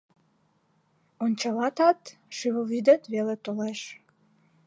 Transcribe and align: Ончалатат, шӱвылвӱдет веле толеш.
Ончалатат, 1.23 2.01
шӱвылвӱдет 2.37 3.03
веле 3.13 3.35
толеш. 3.45 3.79